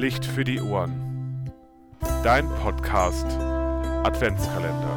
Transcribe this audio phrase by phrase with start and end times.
[0.00, 1.52] Licht für die Ohren.
[2.24, 4.96] Dein Podcast Adventskalender.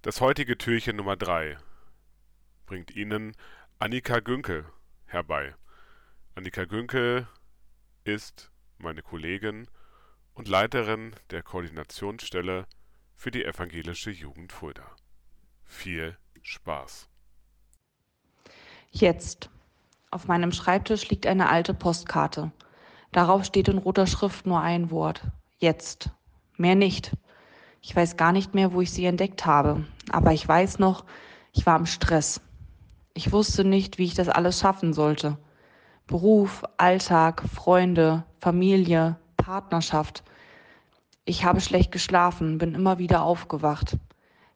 [0.00, 1.58] Das heutige Türchen Nummer 3
[2.64, 3.36] bringt Ihnen
[3.78, 4.64] Annika Günke
[5.04, 5.54] herbei.
[6.34, 7.28] Annika Günke
[8.04, 9.68] ist meine Kollegin
[10.34, 12.66] und Leiterin der Koordinationsstelle
[13.14, 14.84] für die evangelische Jugend Fulda.
[15.64, 17.08] Viel Spaß.
[18.90, 19.50] Jetzt.
[20.10, 22.52] Auf meinem Schreibtisch liegt eine alte Postkarte.
[23.12, 25.22] Darauf steht in roter Schrift nur ein Wort.
[25.58, 26.10] Jetzt.
[26.56, 27.16] Mehr nicht.
[27.80, 29.84] Ich weiß gar nicht mehr, wo ich sie entdeckt habe.
[30.10, 31.04] Aber ich weiß noch,
[31.52, 32.40] ich war im Stress.
[33.14, 35.38] Ich wusste nicht, wie ich das alles schaffen sollte.
[36.06, 40.24] Beruf, Alltag, Freunde, Familie, Partnerschaft.
[41.26, 43.96] Ich habe schlecht geschlafen, bin immer wieder aufgewacht.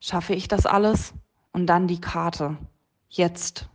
[0.01, 1.15] Schaffe ich das alles?
[1.53, 2.59] Und dann die Karte.
[3.09, 3.71] Jetzt.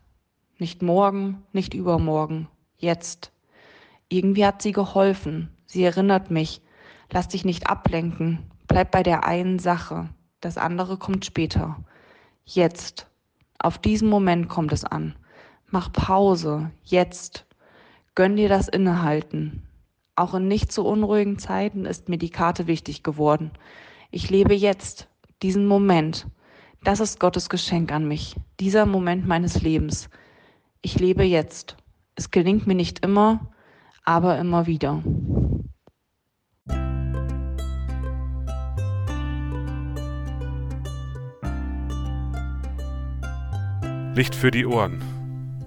[0.59, 2.47] Nicht morgen, nicht übermorgen.
[2.77, 3.31] Jetzt.
[4.09, 5.49] Irgendwie hat sie geholfen.
[5.65, 6.61] Sie erinnert mich.
[7.11, 8.51] Lass dich nicht ablenken.
[8.67, 10.09] Bleib bei der einen Sache.
[10.39, 11.83] Das andere kommt später.
[12.45, 13.07] Jetzt.
[13.57, 15.15] Auf diesen Moment kommt es an.
[15.71, 16.69] Mach Pause.
[16.83, 17.47] Jetzt.
[18.13, 19.67] Gönn dir das Innehalten.
[20.15, 23.51] Auch in nicht so unruhigen Zeiten ist mir die Karte wichtig geworden.
[24.11, 25.07] Ich lebe jetzt,
[25.41, 26.27] diesen Moment.
[26.83, 30.09] Das ist Gottes Geschenk an mich, dieser Moment meines Lebens.
[30.81, 31.77] Ich lebe jetzt.
[32.15, 33.51] Es gelingt mir nicht immer,
[34.03, 35.01] aber immer wieder.
[44.13, 45.01] Licht für die Ohren.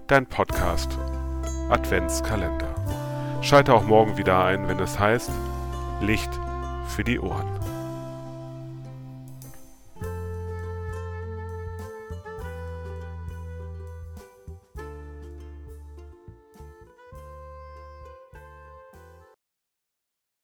[0.07, 0.97] Dein Podcast
[1.69, 2.76] Adventskalender.
[3.47, 5.31] Schalte auch morgen wieder ein, wenn es heißt
[6.01, 6.31] Licht
[6.89, 7.47] für die Ohren.